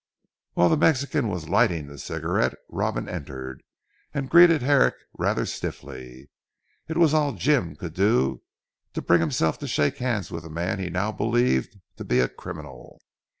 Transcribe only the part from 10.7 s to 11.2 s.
he now